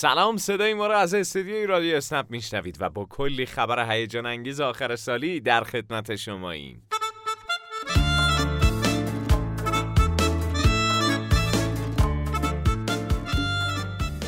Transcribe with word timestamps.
سلام 0.00 0.36
صدای 0.36 0.74
ما 0.74 0.86
را 0.86 0.98
از 0.98 1.14
استودیوی 1.14 1.66
رادیو 1.66 1.96
اسنپ 1.96 2.26
میشنوید 2.30 2.76
و 2.80 2.90
با 2.90 3.04
کلی 3.04 3.46
خبر 3.46 3.92
هیجان 3.92 4.26
انگیز 4.26 4.60
آخر 4.60 4.96
سالی 4.96 5.40
در 5.40 5.64
خدمت 5.64 6.16
شماییم. 6.16 6.82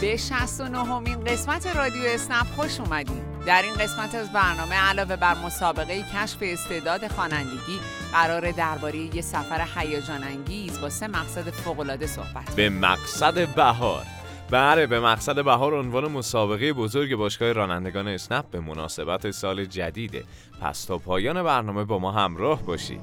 به 0.01 0.17
69 0.17 0.79
همین 0.79 1.25
قسمت 1.25 1.77
رادیو 1.77 2.03
اسنپ 2.05 2.47
خوش 2.47 2.81
اومدید. 2.81 3.23
در 3.47 3.63
این 3.63 3.75
قسمت 3.75 4.15
از 4.15 4.33
برنامه 4.33 4.75
علاوه 4.75 5.17
بر 5.17 5.35
مسابقه 5.35 6.03
کشف 6.03 6.39
استعداد 6.43 7.09
خوانندگی 7.09 7.81
قرار 8.13 8.51
درباره 8.51 9.17
یه 9.17 9.23
سفر 9.23 9.67
هیجان 9.77 10.25
انگیز 10.25 10.81
با 10.81 10.91
سه 10.91 11.07
مقصد 11.07 11.51
فوق‌العاده 11.51 12.07
صحبت 12.07 12.55
به 12.57 12.69
مقصد 12.69 13.55
بهار 13.55 14.07
بله 14.53 14.87
به 14.87 15.01
مقصد 15.01 15.45
بهار 15.45 15.75
عنوان 15.75 16.13
مسابقه 16.13 16.73
بزرگ 16.73 17.17
باشگاه 17.17 17.53
رانندگان 17.53 18.09
اسنپ 18.09 18.45
به 18.51 18.61
مناسبت 18.61 19.31
سال 19.31 19.65
جدیده. 19.65 20.25
پس 20.61 20.85
تا 20.85 20.99
پایان 20.99 21.43
برنامه 21.43 21.85
با 21.85 21.99
ما 21.99 22.13
همراه 22.13 22.63
باشید 22.63 23.01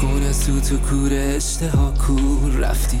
خونه 0.00 0.32
سوت 0.32 0.72
و 0.72 0.76
کور 0.76 1.10
اشتها 1.12 1.94
کور 2.06 2.52
رفتی 2.52 3.00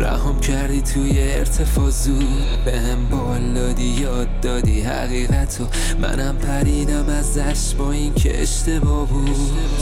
رهام 0.00 0.40
کردی 0.40 0.82
توی 0.82 1.12
ارتفاع 1.18 1.90
زود 1.90 2.64
به 2.64 2.80
هم 2.80 3.08
بال 3.08 3.52
دادی 3.54 3.84
یاد 3.84 4.40
دادی 4.40 4.80
حقیقتو 4.80 5.64
منم 6.02 6.36
پریدم 6.38 7.08
ازش 7.08 7.74
با 7.74 7.92
این 7.92 8.14
که 8.14 8.42
اشتباه 8.42 9.08
بود. 9.08 9.77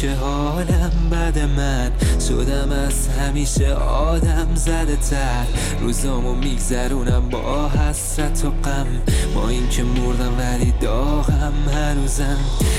که 0.00 0.14
حالم 0.14 0.92
بد 1.12 1.38
من. 1.38 1.90
شدم 2.28 2.72
از 2.72 3.08
همیشه 3.08 3.72
آدم 3.74 4.48
زده 4.54 4.96
تر. 4.96 5.46
روزامو 5.80 6.34
میگذرونم 6.34 7.28
با 7.28 7.68
حسرت 7.68 8.44
و 8.44 8.50
غم. 8.50 8.86
با 9.34 9.48
این 9.48 9.68
که 9.68 9.82
مردم 9.82 10.38
ولی 10.38 10.74
داغم 10.80 11.52
هنوزم 11.74 12.38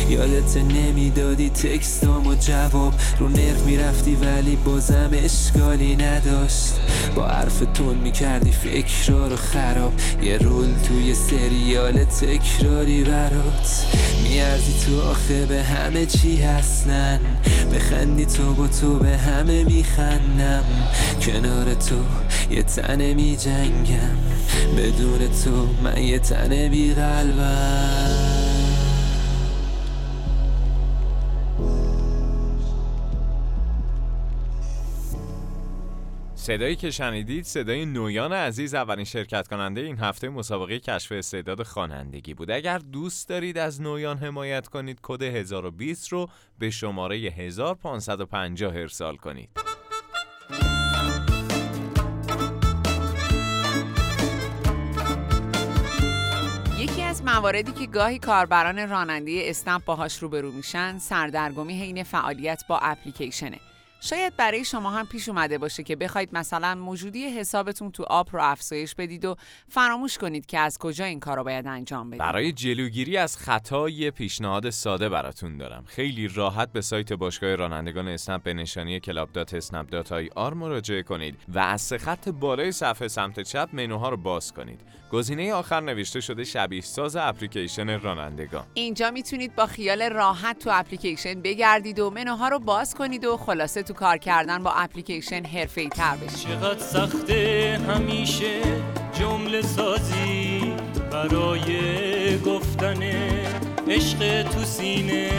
یادت 0.09 0.57
نمی‌دادی 0.57 1.49
تکستام 1.49 2.27
و 2.27 2.35
جواب. 2.35 2.93
رو 3.19 3.29
نرخ 3.29 3.61
می‌رفتی 3.65 4.15
ولی 4.15 4.55
بازم 4.55 5.09
اشکالی 5.13 5.95
نداشت. 5.95 6.73
با 7.15 7.27
حرف 7.27 7.63
تون 7.73 7.95
می‌کردی 7.95 8.51
فکرها 8.51 9.27
رو 9.27 9.35
خراب. 9.35 9.93
یه 10.21 10.37
رول 10.37 10.67
توی 10.87 11.13
سریال 11.13 12.03
تکراری 12.03 13.03
برات. 13.03 13.85
میارزی 14.23 14.73
تو 14.85 15.01
آخه 15.01 15.45
به 15.45 15.63
همه 15.63 16.05
چی 16.05 16.41
هستن. 16.41 17.02
بخندی 17.73 18.25
تو 18.25 18.53
با 18.53 18.67
تو 18.67 18.99
به 18.99 19.17
همه 19.17 19.63
میخندم. 19.63 20.63
کنار 21.21 21.73
تو 21.73 21.95
یه 22.49 22.63
تنه 22.63 23.13
میجنگم. 23.13 24.17
بدون 24.77 25.19
تو 25.43 25.67
من 25.83 25.97
یه 25.97 26.19
تنه 26.19 26.69
بیقلبم. 26.69 28.32
صدایی 36.43 36.75
که 36.75 36.91
شنیدید 36.91 37.45
صدای 37.45 37.85
نویان 37.85 38.33
عزیز 38.33 38.73
اولین 38.73 39.05
شرکت 39.05 39.47
کننده 39.47 39.81
این 39.81 39.97
هفته 39.97 40.29
مسابقه 40.29 40.79
کشف 40.79 41.11
استعداد 41.11 41.63
خوانندگی 41.63 42.33
بود. 42.33 42.51
اگر 42.51 42.77
دوست 42.77 43.29
دارید 43.29 43.57
از 43.57 43.81
نویان 43.81 44.17
حمایت 44.17 44.67
کنید 44.67 44.99
کد 45.03 45.21
1020 45.21 46.11
رو 46.11 46.29
به 46.59 46.69
شماره 46.69 47.15
1550 47.15 48.75
ارسال 48.75 49.15
کنید. 49.15 49.49
یکی 56.79 57.01
از 57.01 57.23
مواردی 57.23 57.71
که 57.71 57.85
گاهی 57.85 58.19
کاربران 58.19 58.89
راننده 58.89 59.41
اسنپ 59.45 59.85
باهاش 59.85 60.17
روبرو 60.17 60.51
میشن 60.51 60.97
سردرگمی 60.97 61.73
حین 61.73 62.03
فعالیت 62.03 62.63
با 62.67 62.79
اپلیکیشنه. 62.81 63.59
شاید 64.05 64.35
برای 64.37 64.65
شما 64.65 64.91
هم 64.91 65.07
پیش 65.07 65.29
اومده 65.29 65.57
باشه 65.57 65.83
که 65.83 65.95
بخواید 65.95 66.29
مثلا 66.33 66.75
موجودی 66.75 67.23
حسابتون 67.23 67.91
تو 67.91 68.03
آپ 68.07 68.29
رو 68.35 68.43
افزایش 68.43 68.95
بدید 68.95 69.25
و 69.25 69.35
فراموش 69.67 70.17
کنید 70.17 70.45
که 70.45 70.59
از 70.59 70.77
کجا 70.77 71.05
این 71.05 71.19
کار 71.19 71.37
رو 71.37 71.43
باید 71.43 71.67
انجام 71.67 72.09
بدید. 72.09 72.19
برای 72.19 72.51
جلوگیری 72.51 73.17
از 73.17 73.37
خطا 73.37 73.89
یه 73.89 74.11
پیشنهاد 74.11 74.69
ساده 74.69 75.09
براتون 75.09 75.57
دارم. 75.57 75.83
خیلی 75.87 76.27
راحت 76.27 76.71
به 76.71 76.81
سایت 76.81 77.13
باشگاه 77.13 77.55
رانندگان 77.55 78.07
اسنپ 78.07 78.43
به 78.43 78.53
نشانی 78.53 78.99
club.snap.ir 78.99 80.53
مراجعه 80.53 81.03
کنید 81.03 81.35
و 81.47 81.59
از 81.59 81.81
سه 81.81 81.97
خط 81.97 82.29
بالای 82.29 82.71
صفحه 82.71 83.07
سمت 83.07 83.39
چپ 83.39 83.69
منوها 83.73 84.09
رو 84.09 84.17
باز 84.17 84.53
کنید. 84.53 84.81
گزینه 85.11 85.53
آخر 85.53 85.79
نوشته 85.79 86.21
شده 86.21 86.43
شبیه 86.43 86.81
ساز 86.81 87.15
اپلیکیشن 87.15 87.99
رانندگان. 87.99 88.65
اینجا 88.73 89.11
می‌تونید 89.11 89.55
با 89.55 89.65
خیال 89.65 90.01
راحت 90.01 90.59
تو 90.59 90.69
اپلیکیشن 90.73 91.41
بگردید 91.41 91.99
و 91.99 92.09
منوها 92.09 92.47
رو 92.47 92.59
باز 92.59 92.95
کنید 92.95 93.25
و 93.25 93.37
خلاصه 93.37 93.83
تو 93.93 93.99
کار 93.99 94.17
کردن 94.17 94.63
با 94.63 94.71
اپلیکیشن 94.71 95.45
حرفه‌ای 95.45 95.89
تر 95.89 96.15
بشید. 96.15 96.49
چقدر 96.49 96.79
سخته 96.79 97.79
همیشه 97.87 98.61
جمله 99.13 99.61
سازی 99.61 100.73
برای 101.11 102.39
گفتن 102.39 103.03
عشق 103.87 104.43
تو 104.43 104.63
سینه 104.63 105.29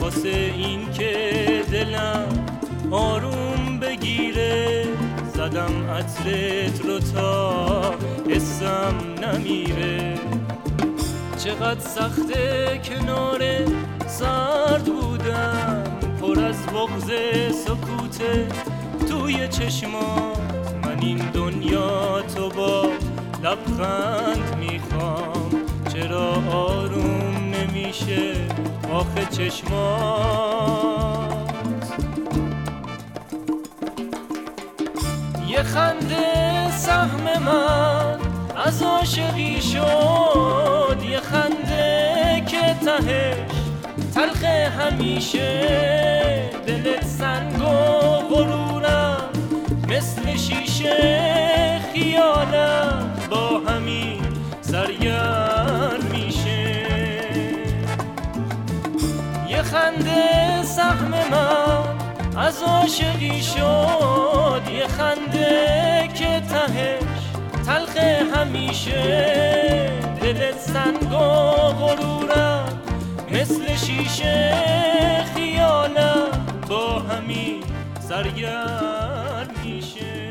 واسه 0.00 0.28
این 0.28 0.92
که 0.92 1.62
دلم 1.72 2.46
آروم 2.90 3.78
بگیره 3.80 4.84
زدم 5.34 5.90
عطرت 5.90 6.82
رو 6.84 6.98
تا 6.98 7.94
اسم 8.30 8.94
نمیره 9.22 10.14
چقدر 11.44 11.80
سخته 11.80 12.80
کنار 12.84 13.42
بغز 16.84 17.10
سکوته 17.64 18.48
توی 19.08 19.48
چشمات. 19.48 20.38
من 20.82 20.98
این 21.00 21.16
دنیا 21.16 22.22
تو 22.22 22.48
با 22.48 22.86
لبخند 23.42 24.56
می‌خوام. 24.58 25.50
چرا 25.92 26.32
آروم 26.52 27.54
نمیشه 27.54 28.32
آخه 28.92 29.26
چشمات؟ 29.30 30.74
یه 35.48 35.62
خنده 35.62 36.70
سهم 36.70 37.42
من 37.42 38.18
از 38.66 38.82
عاشقی 38.82 39.60
شد. 39.62 40.96
یه 41.10 41.20
خنده 41.20 42.44
که 42.46 42.76
تهش 42.84 43.53
تلخ 44.14 44.44
همیشه 44.44 45.70
دلت 46.66 47.06
سنگ 47.06 47.60
و 47.60 48.14
مثل 49.88 50.36
شیشه 50.36 51.80
خیالم 51.92 53.12
با 53.30 53.60
همین 53.70 54.22
سرگرم 54.60 56.00
میشه. 56.12 56.86
یه 59.48 59.62
خنده 59.62 60.62
سهم 60.62 61.10
من 61.10 61.84
از 62.36 62.62
عاشقی 62.62 63.42
شد 63.42 64.62
یه 64.72 64.86
خنده 64.86 66.08
که 66.14 66.42
تهش 66.48 67.24
تلخ 67.66 67.96
همیشه. 68.36 69.90
دلت 70.22 70.58
سنگ 70.58 71.12
و 71.12 71.16
غرورم 71.16 72.33
شیشه 74.04 75.24
خیالم 75.34 76.62
با 76.68 76.98
همین 76.98 77.64
سرگرم 78.00 79.48
میشه. 79.64 80.30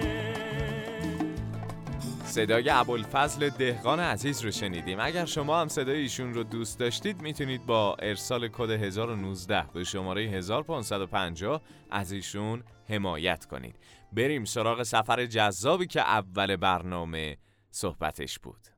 صدای 2.24 2.70
ابوالفضل 2.70 3.50
دهقان 3.50 4.00
عزیز 4.00 4.42
رو 4.42 4.52
شنیدیم. 4.52 5.00
اگر 5.00 5.26
شما 5.26 5.62
هم 5.62 5.68
صدای 5.68 6.00
ایشون 6.00 6.34
رو 6.34 6.44
دوست 6.44 6.80
داشتید 6.80 7.22
می‌تونید 7.22 7.66
با 7.66 7.96
ارسال 8.00 8.48
کد 8.48 8.70
1019 8.70 9.66
به 9.74 9.84
شماره 9.84 10.22
1550 10.22 11.62
از 11.92 12.12
ایشون 12.12 12.64
حمایت 12.90 13.46
کنید. 13.46 13.76
بریم 14.12 14.46
سراغ 14.46 14.84
سفر 14.84 15.26
جذابی 15.26 15.88
که 15.88 16.02
اول 16.02 16.56
برنامه 16.56 17.38
صحبتش 17.72 18.40
بود. 18.40 18.73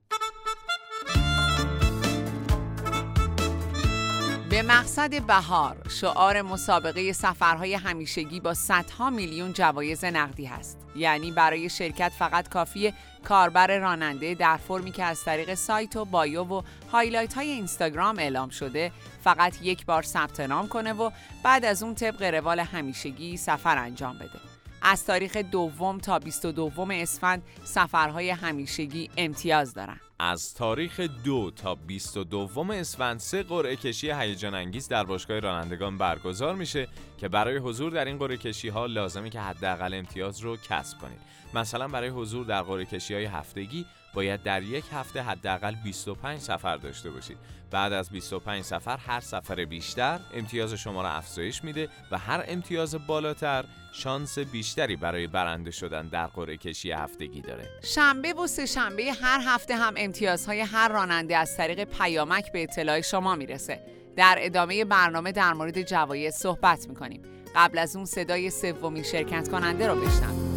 به 4.56 4.62
مقصد 4.62 5.26
بهار 5.26 5.76
شعار 5.90 6.42
مسابقه 6.42 7.14
سفرهای 7.14 7.74
همیشگی 7.74 8.40
با 8.40 8.54
صدها 8.54 9.10
میلیون 9.10 9.54
جوایز 9.54 10.06
نقدی 10.06 10.46
هست. 10.46 10.78
یعنی 10.96 11.32
برای 11.32 11.70
شرکت 11.70 12.12
فقط 12.20 12.50
کافی 12.50 12.94
کاربر 13.24 13.78
راننده 13.78 14.34
در 14.34 14.58
فرمی 14.58 14.92
که 14.92 15.04
از 15.04 15.24
طریق 15.24 15.54
سایت 15.54 15.96
و 15.96 16.06
bio 16.06 16.44
و 16.44 16.62
highlight 16.92 17.34
های 17.34 17.50
اینستاگرام 17.50 18.20
اعلام 18.20 18.50
شده 18.50 18.92
فقط 19.24 19.62
یک 19.62 19.86
بار 19.86 20.04
ثبت 20.04 20.40
نام 20.40 20.68
کنه 20.68 20.94
و 20.94 21.12
بعد 21.44 21.66
از 21.66 21.84
اون 21.84 21.96
طبق 21.96 22.24
روال 22.24 22.60
همیشگی 22.60 23.38
سفر 23.38 23.78
انجام 23.78 24.18
بده. 24.18 24.40
از 24.82 25.06
تاریخ 25.06 25.38
دوم 25.38 25.98
تا 25.98 26.20
22 26.20 26.88
اسفند 26.92 27.44
سفرهای 27.64 28.30
همیشگی 28.30 29.10
امتیاز 29.18 29.74
دارن. 29.74 30.00
از 30.20 30.54
تاریخ 30.54 31.00
دو 31.00 31.52
تا 31.52 31.76
22 31.76 32.72
اسفند 32.72 33.20
سه 33.20 33.44
قرعه 33.44 33.76
کشی 33.76 34.12
هیجان 34.12 34.56
انگیز 34.56 34.88
در 34.88 35.04
باشگاه 35.04 35.40
رانندگان 35.40 35.98
برگزار 35.98 36.56
میشه 36.56 36.88
که 37.18 37.28
برای 37.28 37.58
حضور 37.58 37.92
در 37.92 38.06
این 38.06 38.18
قرعه 38.18 38.38
کشی 38.38 38.70
ها 38.70 38.86
لازمه 38.86 39.30
که 39.30 39.40
حداقل 39.40 39.94
امتیاز 39.94 40.40
رو 40.40 40.58
کسب 40.58 40.98
کنید. 40.98 41.20
مثلا 41.54 41.88
برای 41.88 42.10
حضور 42.10 42.46
در 42.46 42.62
قرعه 42.62 42.86
کشی 42.86 43.14
های 43.14 43.26
هفتگی 43.26 43.86
باید 44.16 44.44
در 44.44 44.64
یک 44.64 44.86
هفته 44.92 45.22
حداقل 45.22 45.76
25 45.84 46.40
سفر 46.40 46.78
داشته 46.78 47.10
باشید. 47.10 47.38
بعد 47.72 47.94
از 47.94 48.10
25 48.10 48.64
سفر 48.64 48.98
هر 48.98 49.20
سفر 49.20 49.66
بیشتر 49.66 50.20
امتیاز 50.34 50.74
شما 50.74 51.02
را 51.02 51.10
افزایش 51.10 51.64
میده 51.64 51.90
و 52.12 52.18
هر 52.18 52.44
امتیاز 52.48 53.08
بالاتر 53.08 53.66
شانس 53.94 54.40
بیشتری 54.40 54.96
برای 54.96 55.28
برنده 55.28 55.72
شدن 55.72 56.08
در 56.08 56.28
قرعه 56.28 56.58
کشی 56.58 56.92
هفتگی 56.92 57.42
داره. 57.42 57.70
شنبه 57.84 58.34
و 58.34 58.48
سه 58.48 58.66
شنبه 58.66 59.14
هر 59.22 59.42
هفته 59.46 59.76
هم 59.76 59.94
امتیازهای 59.98 60.62
هر 60.62 60.88
راننده 60.88 61.38
از 61.38 61.58
طریق 61.58 61.84
پیامک 61.84 62.52
به 62.52 62.64
اطلاع 62.64 63.02
شما 63.02 63.36
می‌رسه. 63.36 63.82
در 64.16 64.38
ادامه 64.40 64.86
برنامه 64.86 65.32
در 65.32 65.54
مورد 65.54 65.82
جوایز 65.82 66.34
صحبت 66.34 66.88
می‌کنیم. 66.90 67.22
قبل 67.56 67.78
از 67.78 67.96
اون 67.96 68.06
صدای 68.06 68.50
سومین 68.50 69.04
شرکت 69.04 69.50
کننده 69.50 69.88
رو 69.88 69.96
بشنویم. 69.96 70.55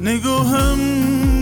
نگاهم 0.00 0.78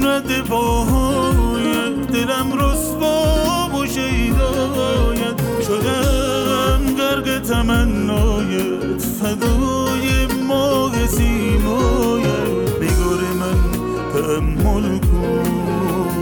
رد 0.06 0.40
پاهای 0.40 1.94
دلم 2.12 2.52
رسوا 2.52 3.68
و 3.68 3.86
شیدایت 3.86 5.40
شدم 5.66 6.94
گرگ 6.98 7.42
تمنایت 7.42 9.02
فدای 9.22 10.26
ماه 10.48 11.06
سیمایت 11.06 12.78
بگار 12.80 13.20
من 13.40 13.58
تحمل 14.12 14.98
کن. 14.98 16.13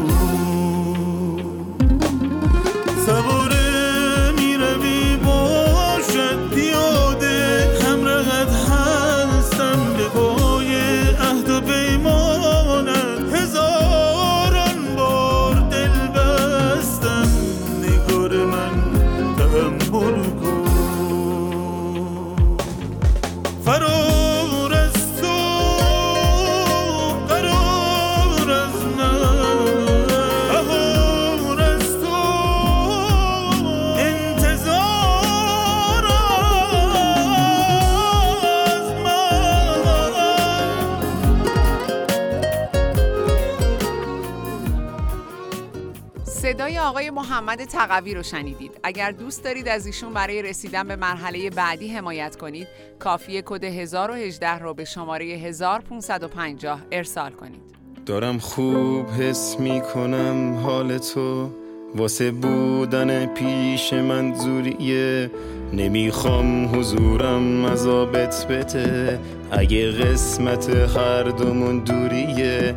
صدای 46.53 46.79
آقای 46.79 47.11
محمد 47.11 47.65
تقوی 47.65 48.15
رو 48.15 48.23
شنیدید. 48.23 48.81
اگر 48.83 49.11
دوست 49.11 49.45
دارید 49.45 49.69
از 49.69 49.87
ایشون 49.87 50.13
برای 50.13 50.43
رسیدن 50.43 50.89
به 50.89 50.97
مرحله 50.97 51.51
بعدی 51.51 51.89
حمایت 51.89 52.37
کنید 52.37 52.69
کافی 52.99 53.43
کد 53.47 53.65
1018 53.65 54.59
رو 54.59 54.75
به 54.75 54.85
شماره 54.85 55.25
1550 55.25 56.81
ارسال 56.93 57.33
کنید. 57.33 57.61
دارم 58.07 58.39
خوب 58.39 59.11
حس 59.11 59.57
می‌کنم 59.61 60.55
حال 60.55 60.99
تو. 60.99 61.51
واسه 61.95 62.31
بودن 62.31 63.27
پیش 63.27 63.93
من 63.93 64.35
زوریه. 64.35 65.31
نمی‌خوام 65.73 66.79
حضورم 66.79 67.67
عذابت 67.67 68.47
بده 68.51 69.21
اگه 69.51 69.91
قسمت 69.91 70.71
هر 70.71 71.23
دومون 71.23 71.79
دوریه. 71.79 72.75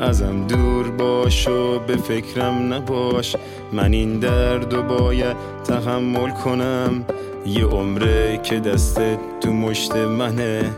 ازم 0.00 0.46
دور 0.46 0.90
باش 0.90 1.48
و 1.48 1.78
به 1.78 1.96
فکرم 1.96 2.72
نباش. 2.72 3.36
من 3.72 3.92
این 3.92 4.18
درد 4.18 4.74
و 4.74 4.82
باید 4.82 5.36
تحمل 5.64 6.30
کنم. 6.30 7.04
یه 7.46 7.64
عمره 7.64 8.40
که 8.42 8.60
دستت 8.60 9.18
تو 9.40 9.52
مشت 9.52 9.96
منه. 9.96 10.70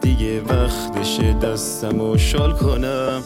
دیگه 0.00 0.40
وقتشه 0.40 1.32
دستم 1.32 2.00
و 2.00 2.18
شال 2.18 2.52
کنم. 2.52 3.22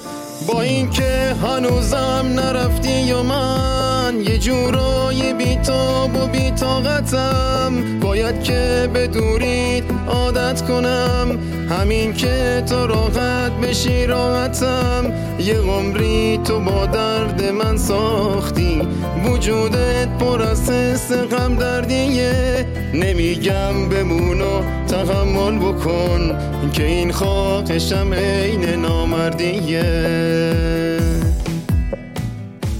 با 0.48 0.60
اینکه 0.60 1.34
هنوزم 1.42 2.26
نرفتی 2.34 3.12
و 3.12 3.22
من 3.22 3.93
یه 4.20 4.38
جورای 4.38 5.34
بیتاب 5.34 6.16
و 6.16 6.26
بیتاقتم 6.26 8.00
باید 8.00 8.42
که 8.42 8.90
به 8.92 9.06
دورید 9.06 9.84
عادت 10.08 10.62
کنم. 10.62 11.38
همین 11.70 12.12
که 12.12 12.62
تو 12.68 12.86
راحت 12.86 13.52
بشی 13.62 14.06
راحتم. 14.06 15.12
یه 15.38 15.58
عمری 15.58 16.40
تو 16.44 16.60
با 16.60 16.86
درد 16.86 17.44
من 17.44 17.76
ساختی. 17.76 18.82
وجودت 19.24 20.08
پر 20.18 20.42
از 20.42 20.70
حس 20.70 21.12
غم 21.12 21.54
دردیه. 21.56 22.66
نمیگم 22.94 23.88
بمون 23.88 24.40
و 24.40 24.62
تحمل 24.88 25.58
بکن 25.58 26.38
که 26.72 26.86
این 26.86 27.12
خواهشم 27.12 28.14
عین 28.14 28.64
نامردیه. 28.64 29.84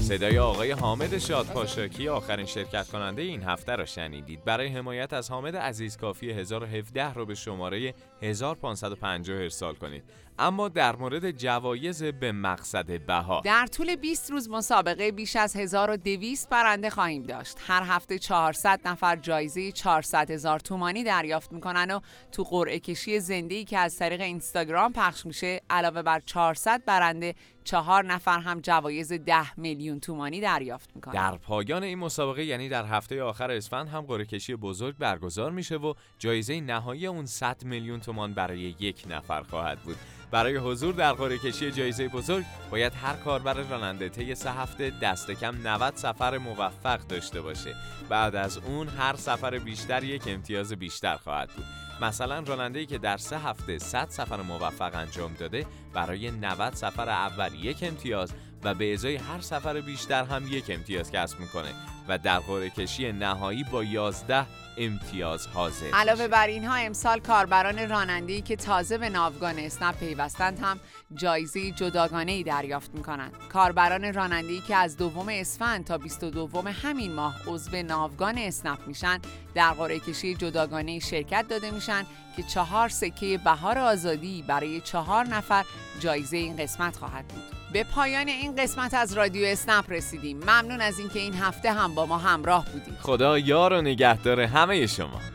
صدای 0.07 0.39
آقای 0.39 0.71
حامد 0.71 1.17
شاد 1.17 1.45
پاشاکی 1.45 2.07
آخرین 2.07 2.45
شرکت 2.45 2.87
کننده 2.87 3.21
این 3.21 3.43
هفته 3.43 3.75
را 3.75 3.85
شنیدید. 3.85 4.43
برای 4.43 4.67
حمایت 4.67 5.13
از 5.13 5.31
حامد 5.31 5.57
عزیز 5.57 5.97
کافی 5.97 6.31
1017 6.31 7.13
رو 7.13 7.25
به 7.25 7.35
شماره 7.35 7.93
1550 8.21 9.37
ارسال 9.37 9.75
کنید. 9.75 10.03
اما 10.39 10.69
در 10.69 10.95
مورد 10.95 11.31
جوایز 11.31 12.03
به 12.03 12.31
مقصد 12.31 13.05
بها. 13.05 13.41
در 13.45 13.67
طول 13.67 13.95
20 13.95 14.31
روز 14.31 14.49
مسابقه 14.49 15.11
بیش 15.11 15.35
از 15.35 15.55
1200 15.55 16.49
برنده 16.49 16.89
خواهیم 16.89 17.23
داشت. 17.23 17.57
هر 17.67 17.83
هفته 17.83 18.19
400 18.19 18.79
نفر 18.85 19.15
جایزه 19.15 19.71
400 19.71 20.31
هزار 20.31 20.59
تومانی 20.59 21.03
دریافت 21.03 21.51
می‌کنن 21.51 21.91
و 21.91 21.99
تو 22.31 22.43
قرعه 22.43 22.79
کشی 22.79 23.19
زنده 23.19 23.63
که 23.63 23.77
از 23.77 23.97
طریق 23.97 24.21
اینستاگرام 24.21 24.93
پخش 24.93 25.25
میشه 25.25 25.61
علاوه 25.69 26.01
بر 26.01 26.19
400 26.25 26.85
برنده 26.85 27.35
چهار 27.65 28.05
نفر 28.05 28.39
هم 28.39 28.59
جوایز 28.59 29.13
10 29.13 29.59
میلیون 29.59 29.99
تومانی 29.99 30.41
دریافت 30.41 30.95
می‌کنن. 30.95 31.13
در 31.13 31.37
پایان 31.37 31.83
این 31.83 31.99
مسابقه 31.99 32.43
یعنی 32.45 32.69
در 32.69 32.85
هفته 32.85 33.23
آخر 33.23 33.51
اسفند 33.51 33.87
هم 33.87 34.01
قرعه 34.01 34.25
کشی 34.25 34.55
بزرگ 34.55 34.97
برگزار 34.97 35.51
میشه 35.51 35.75
و 35.75 35.93
جایزه 36.19 36.61
نهایی 36.61 37.07
اون 37.07 37.25
100 37.25 37.63
میلیون 37.63 37.99
تومان 37.99 38.33
برای 38.33 38.75
یک 38.79 39.05
نفر 39.09 39.43
خواهد 39.43 39.79
بود. 39.79 39.95
برای 40.31 40.57
حضور 40.57 40.93
در 40.93 41.13
قرعه 41.13 41.37
کشی 41.37 41.71
جایزه 41.71 42.07
بزرگ 42.07 42.45
باید 42.71 42.93
هر 42.93 43.15
کاربر 43.15 43.53
راننده 43.53 44.09
طی 44.09 44.35
سه 44.35 44.51
هفته 44.51 44.93
دست 45.01 45.31
کم 45.31 45.67
90 45.67 45.95
سفر 45.95 46.37
موفق 46.37 46.99
داشته 47.07 47.41
باشه. 47.41 47.75
بعد 48.09 48.35
از 48.35 48.57
اون 48.57 48.87
هر 48.87 49.15
سفر 49.15 49.59
بیشتر 49.59 50.03
یک 50.03 50.23
امتیاز 50.27 50.73
بیشتر 50.73 51.15
خواهد 51.15 51.49
بود. 51.49 51.84
مثلا 52.01 52.39
راننده‌ای 52.39 52.85
که 52.85 52.97
در 52.97 53.17
سه 53.17 53.39
هفته 53.39 53.77
100 53.77 54.09
سفر 54.09 54.41
موفق 54.41 54.95
انجام 54.95 55.33
داده 55.33 55.65
برای 55.93 56.31
90 56.31 56.73
سفر 56.73 57.09
اول 57.09 57.53
یک 57.53 57.77
امتیاز 57.81 58.33
و 58.63 58.73
به 58.73 58.93
ازای 58.93 59.15
هر 59.15 59.41
سفر 59.41 59.81
بیشتر 59.81 60.23
هم 60.23 60.47
یک 60.47 60.65
امتیاز 60.69 61.11
کسب 61.11 61.39
می‌کنه. 61.39 61.94
و 62.07 62.17
در 62.17 62.39
قرعه 62.39 62.69
کشی 62.69 63.11
نهایی 63.11 63.63
با 63.63 63.83
11 63.83 64.45
امتیاز 64.77 65.47
حاضر 65.47 65.89
علاوه 65.93 66.27
بر 66.27 66.47
اینها 66.47 66.75
امسال 66.75 67.19
کاربران 67.19 67.89
راننده‌ای 67.89 68.41
که 68.41 68.55
تازه 68.55 68.97
به 68.97 69.09
ناوگان 69.09 69.59
اسنپ 69.59 69.99
پیوستند 69.99 70.59
هم 70.59 70.79
جایزه 71.13 71.71
جداگانه 71.71 72.31
ای 72.31 72.43
دریافت 72.43 72.91
می‌کنند. 72.93 73.31
کاربران 73.49 74.13
راننده‌ای 74.13 74.61
که 74.67 74.75
از 74.75 74.97
دوم 74.97 75.29
اسفند 75.29 75.85
تا 75.85 75.97
22 75.97 76.61
همین 76.83 77.13
ماه 77.13 77.35
عضو 77.47 77.83
ناوگان 77.83 78.37
اسنپ 78.37 78.87
میشن 78.87 79.19
در 79.53 79.71
قرعه 79.71 79.99
کشی 79.99 80.35
جداگانه 80.35 80.99
شرکت 80.99 81.45
داده 81.49 81.71
میشن 81.71 82.05
که 82.37 82.43
چهار 82.43 82.89
سکه 82.89 83.39
بهار 83.43 83.77
آزادی 83.77 84.43
برای 84.47 84.81
چهار 84.81 85.25
نفر 85.25 85.65
جایزه 85.99 86.37
این 86.37 86.57
قسمت 86.57 86.97
خواهد 86.97 87.27
بود. 87.27 87.43
به 87.73 87.83
پایان 87.83 88.27
این 88.27 88.55
قسمت 88.55 88.93
از 88.93 89.13
رادیو 89.13 89.45
اسنپ 89.45 89.91
رسیدیم 89.91 90.37
ممنون 90.37 90.81
از 90.81 90.99
اینکه 90.99 91.19
این 91.19 91.33
هفته 91.33 91.71
هم 91.71 91.94
با 91.95 92.05
ما 92.05 92.17
همراه 92.17 92.65
بودید. 92.65 92.97
خدا 93.01 93.39
یار 93.39 93.73
و 93.73 93.81
نگهدار 93.81 94.41
همه 94.41 94.87
شما. 94.87 95.34